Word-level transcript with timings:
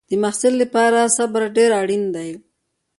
د 0.09 0.11
محصل 0.21 0.53
لپاره 0.63 0.99
صبر 1.17 1.41
ډېر 1.57 1.71
اړین 1.81 2.03
دی. 2.15 2.29